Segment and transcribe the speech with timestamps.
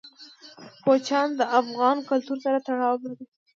[0.83, 3.25] کوچیان د افغان کلتور سره تړاو لري.